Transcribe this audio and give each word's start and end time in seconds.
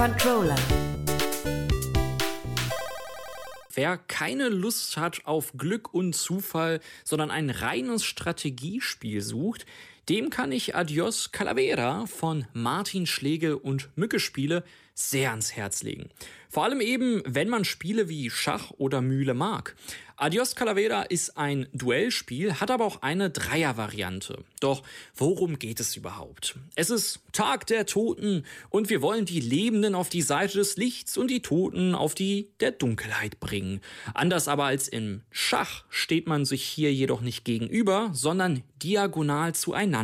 Controller. 0.00 0.56
Wer 3.74 3.98
keine 3.98 4.48
Lust 4.48 4.96
hat 4.96 5.26
auf 5.26 5.52
Glück 5.58 5.92
und 5.92 6.14
Zufall, 6.14 6.80
sondern 7.04 7.30
ein 7.30 7.50
reines 7.50 8.02
Strategiespiel 8.04 9.20
sucht, 9.20 9.66
dem 10.10 10.28
kann 10.28 10.50
ich 10.50 10.74
Adios 10.74 11.30
Calavera 11.30 12.04
von 12.06 12.44
Martin 12.52 13.06
Schlegel 13.06 13.54
und 13.54 13.96
Mücke 13.96 14.18
Spiele 14.18 14.64
sehr 14.92 15.30
ans 15.30 15.52
Herz 15.54 15.84
legen. 15.84 16.08
Vor 16.48 16.64
allem 16.64 16.80
eben, 16.80 17.22
wenn 17.24 17.48
man 17.48 17.64
Spiele 17.64 18.08
wie 18.08 18.28
Schach 18.28 18.72
oder 18.76 19.00
Mühle 19.00 19.34
mag. 19.34 19.76
Adios 20.16 20.54
Calavera 20.54 21.02
ist 21.02 21.38
ein 21.38 21.66
Duellspiel, 21.72 22.60
hat 22.60 22.70
aber 22.70 22.84
auch 22.84 23.00
eine 23.00 23.30
Dreier-Variante. 23.30 24.44
Doch 24.58 24.82
worum 25.14 25.58
geht 25.58 25.80
es 25.80 25.96
überhaupt? 25.96 26.56
Es 26.74 26.90
ist 26.90 27.20
Tag 27.32 27.66
der 27.68 27.86
Toten 27.86 28.44
und 28.68 28.90
wir 28.90 29.00
wollen 29.00 29.24
die 29.24 29.40
Lebenden 29.40 29.94
auf 29.94 30.10
die 30.10 30.20
Seite 30.20 30.58
des 30.58 30.76
Lichts 30.76 31.16
und 31.16 31.30
die 31.30 31.40
Toten 31.40 31.94
auf 31.94 32.14
die 32.14 32.50
der 32.60 32.72
Dunkelheit 32.72 33.40
bringen. 33.40 33.80
Anders 34.12 34.48
aber 34.48 34.64
als 34.64 34.88
im 34.88 35.22
Schach 35.30 35.84
steht 35.88 36.26
man 36.26 36.44
sich 36.44 36.64
hier 36.64 36.92
jedoch 36.92 37.22
nicht 37.22 37.44
gegenüber, 37.44 38.10
sondern 38.12 38.62
diagonal 38.82 39.54
zueinander. 39.54 39.99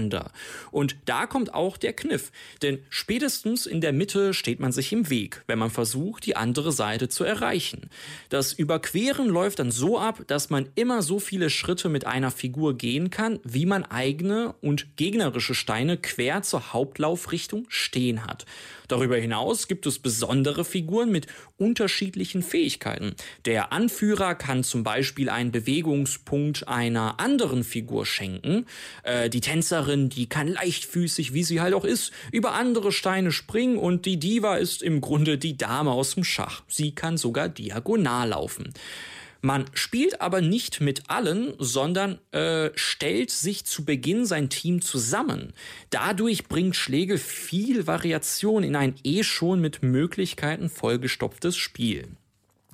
Und 0.71 0.97
da 1.05 1.27
kommt 1.27 1.55
auch 1.55 1.77
der 1.77 1.93
Kniff, 1.93 2.31
denn 2.63 2.79
spätestens 2.91 3.67
in 3.67 3.81
der 3.81 3.93
Mitte 3.93 4.35
steht 4.35 4.61
man 4.61 4.73
sich 4.73 4.93
im 4.93 5.11
Weg, 5.11 5.43
wenn 5.47 5.59
man 5.59 5.71
versucht, 5.71 6.27
die 6.27 6.37
andere 6.37 6.73
Seite 6.73 7.09
zu 7.09 7.25
erreichen. 7.25 7.91
Das 8.29 8.53
Überqueren 8.53 9.29
läuft 9.29 9.59
dann 9.59 9.71
so 9.71 9.99
ab, 9.99 10.23
dass 10.27 10.51
man 10.51 10.69
immer 10.75 11.03
so 11.03 11.19
viele 11.19 11.51
Schritte 11.51 11.89
mit 11.89 12.07
einer 12.07 12.31
Figur 12.31 12.77
gehen 12.77 13.11
kann, 13.11 13.41
wie 13.45 13.67
man 13.67 13.85
eigene 13.85 14.55
und 14.61 14.97
gegnerische 14.97 15.55
Steine 15.55 15.97
quer 15.97 16.43
zur 16.43 16.73
Hauptlaufrichtung 16.73 17.67
stehen 17.69 18.27
hat. 18.27 18.47
Darüber 18.89 19.17
hinaus 19.17 19.69
gibt 19.69 19.87
es 19.87 19.99
besondere 19.99 20.65
Figuren 20.65 21.11
mit 21.11 21.27
unterschiedlichen 21.57 22.43
Fähigkeiten. 22.43 23.15
Der 23.45 23.73
Anführer 23.73 24.35
kann 24.35 24.63
zum 24.63 24.85
Beispiel 24.85 25.29
einen 25.29 25.51
Bewegungspunkt 25.51 26.69
einer 26.69 27.19
anderen 27.19 27.65
Figur 27.65 28.07
schenken. 28.07 28.67
Äh, 29.03 29.29
die 29.31 29.41
Tänzerin, 29.77 30.09
die 30.09 30.29
kann 30.29 30.49
leichtfüßig, 30.49 31.35
wie 31.35 31.45
sie 31.45 31.61
halt 31.61 31.75
auch 31.75 31.85
ist, 31.85 32.13
über 32.33 32.55
andere 32.55 32.93
Steine 32.93 33.33
springen 33.33 33.77
und 33.77 34.07
die 34.07 34.19
Diva 34.19 34.57
ist 34.57 34.83
im 34.83 35.01
Grunde 35.01 35.39
die 35.39 35.57
Dame 35.57 35.91
aus 35.91 36.15
dem 36.15 36.25
Schach. 36.25 36.63
Sie 36.69 36.95
kann 36.95 37.19
sogar 37.19 37.49
diagonal 37.49 38.31
laufen. 38.31 38.73
Man 39.43 39.67
spielt 39.75 40.21
aber 40.23 40.41
nicht 40.41 40.81
mit 40.81 41.11
allen, 41.11 41.55
sondern 41.59 42.19
äh, 42.33 42.71
stellt 42.75 43.31
sich 43.31 43.65
zu 43.65 43.85
Beginn 43.85 44.25
sein 44.25 44.49
Team 44.49 44.81
zusammen. 44.81 45.53
Dadurch 45.91 46.49
bringt 46.49 46.75
Schlegel 46.75 47.19
viel 47.19 47.87
Variation 47.87 48.65
in 48.65 48.75
ein 48.75 48.95
eh 49.05 49.23
schon 49.23 49.61
mit 49.61 49.83
Möglichkeiten 49.83 50.71
vollgestopftes 50.71 51.57
Spiel. 51.57 52.09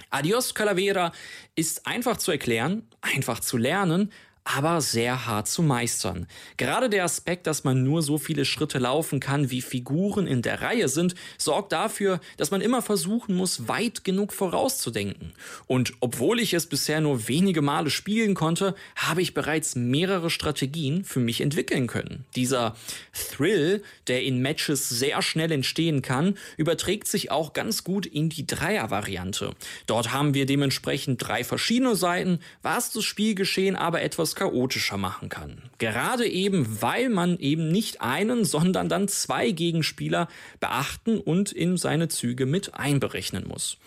Adios 0.08 0.54
Calavera 0.54 1.12
ist 1.56 1.86
einfach 1.86 2.16
zu 2.16 2.30
erklären, 2.30 2.86
einfach 3.00 3.40
zu 3.40 3.56
lernen, 3.56 4.12
aber 4.44 4.80
sehr 4.80 5.26
hart 5.26 5.48
zu 5.48 5.62
meistern. 5.62 6.26
Gerade 6.56 6.90
der 6.90 7.04
Aspekt, 7.04 7.46
dass 7.46 7.62
man 7.62 7.84
nur 7.84 8.02
so 8.02 8.18
viele 8.18 8.44
Schritte 8.44 8.78
laufen 8.78 9.20
kann, 9.20 9.50
wie 9.50 9.62
Figuren 9.62 10.26
in 10.26 10.42
der 10.42 10.62
Reihe 10.62 10.88
sind, 10.88 11.14
sorgt 11.38 11.72
dafür, 11.72 12.20
dass 12.36 12.50
man 12.50 12.60
immer 12.60 12.82
versuchen 12.82 13.36
muss, 13.36 13.68
weit 13.68 14.02
genug 14.02 14.32
vorauszudenken. 14.32 15.32
Und 15.66 15.94
obwohl 16.00 16.40
ich 16.40 16.54
es 16.54 16.66
bisher 16.66 17.00
nur 17.00 17.28
wenige 17.28 17.62
Male 17.62 17.90
spielen 17.90 18.34
konnte, 18.34 18.74
habe 18.96 19.22
ich 19.22 19.32
bereits 19.32 19.76
mehrere 19.76 20.28
Strategien 20.28 21.04
für 21.04 21.20
mich 21.20 21.40
entwickeln 21.40 21.86
können. 21.86 22.24
Dieser 22.34 22.74
Thrill, 23.12 23.82
der 24.08 24.24
in 24.24 24.42
Matches 24.42 24.88
sehr 24.88 25.22
schnell 25.22 25.52
entstehen 25.52 26.02
kann, 26.02 26.36
überträgt 26.56 27.06
sich 27.06 27.30
auch 27.30 27.52
ganz 27.52 27.84
gut 27.84 28.06
in 28.06 28.28
die 28.28 28.46
Dreier-Variante. 28.46 29.54
Dort 29.86 30.12
haben 30.12 30.34
wir 30.34 30.46
dementsprechend 30.46 31.26
drei 31.26 31.44
verschiedene 31.44 31.94
Seiten, 31.94 32.40
was 32.62 32.90
das 32.90 33.04
Spielgeschehen 33.04 33.76
aber 33.76 34.02
etwas 34.02 34.31
etwas 34.32 34.34
chaotischer 34.34 34.96
machen 34.96 35.28
kann. 35.28 35.62
Gerade 35.78 36.26
eben, 36.26 36.80
weil 36.80 37.08
man 37.08 37.38
eben 37.38 37.68
nicht 37.68 38.00
einen, 38.00 38.44
sondern 38.44 38.88
dann 38.88 39.08
zwei 39.08 39.50
Gegenspieler 39.50 40.28
beachten 40.60 41.18
und 41.18 41.52
in 41.52 41.76
seine 41.76 42.08
Züge 42.08 42.46
mit 42.46 42.74
einberechnen 42.74 43.46
muss. 43.46 43.78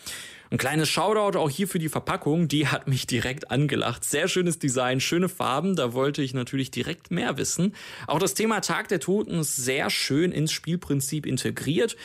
Ein 0.51 0.57
kleines 0.59 0.89
Shoutout 0.89 1.37
auch 1.37 1.49
hier 1.49 1.67
für 1.67 1.79
die 1.79 1.89
Verpackung, 1.89 2.47
die 2.47 2.67
hat 2.67 2.87
mich 2.87 3.07
direkt 3.07 3.49
angelacht. 3.49 4.03
Sehr 4.03 4.27
schönes 4.27 4.59
Design, 4.59 4.99
schöne 4.99 5.27
Farben, 5.27 5.75
da 5.75 5.93
wollte 5.93 6.21
ich 6.21 6.33
natürlich 6.33 6.69
direkt 6.69 7.09
mehr 7.09 7.37
wissen. 7.37 7.73
Auch 8.05 8.19
das 8.19 8.35
Thema 8.35 8.61
Tag 8.61 8.87
der 8.89 8.99
Toten 8.99 9.39
ist 9.39 9.55
sehr 9.55 9.89
schön 9.89 10.31
ins 10.31 10.51
Spielprinzip 10.51 11.25
integriert. 11.25 11.97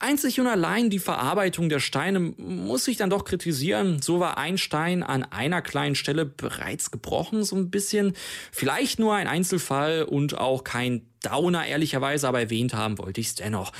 Einzig 0.00 0.38
und 0.38 0.46
allein 0.46 0.90
die 0.90 1.00
Verarbeitung 1.00 1.68
der 1.68 1.80
Steine 1.80 2.20
muss 2.20 2.86
ich 2.86 2.98
dann 2.98 3.10
doch 3.10 3.24
kritisieren. 3.24 4.00
So 4.00 4.20
war 4.20 4.38
ein 4.38 4.56
Stein 4.56 5.02
an 5.02 5.24
einer 5.24 5.60
kleinen 5.60 5.96
Stelle 5.96 6.24
bereits 6.24 6.92
gebrochen, 6.92 7.42
so 7.42 7.56
ein 7.56 7.70
bisschen. 7.70 8.12
Vielleicht 8.52 9.00
nur 9.00 9.14
ein 9.14 9.26
Einzelfall 9.26 10.04
und 10.04 10.38
auch 10.38 10.62
kein 10.62 11.02
Downer 11.22 11.66
ehrlicherweise, 11.66 12.28
aber 12.28 12.38
erwähnt 12.38 12.74
haben 12.74 12.96
wollte 12.98 13.20
ich 13.20 13.26
es 13.28 13.34
dennoch. 13.34 13.72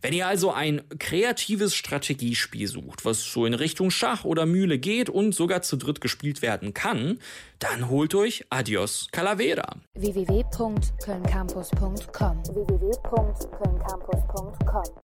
Wenn 0.00 0.14
ihr 0.14 0.26
also 0.26 0.50
ein 0.50 0.80
kreatives 0.98 1.74
Strategiespiel 1.74 2.68
sucht, 2.68 3.04
was 3.04 3.22
so 3.22 3.44
in 3.44 3.52
Richtung 3.52 3.90
Schach 3.90 4.24
oder 4.24 4.46
Mühle 4.46 4.78
geht 4.78 5.10
und 5.10 5.34
sogar 5.34 5.60
zu 5.60 5.76
dritt 5.76 6.00
gespielt 6.00 6.40
werden 6.40 6.72
kann, 6.72 7.18
dann 7.58 7.90
holt 7.90 8.14
euch 8.14 8.46
Adios 8.48 9.08
Calavera. 9.12 9.76
www.kölncampus.com 9.94 12.42
www 12.44 12.86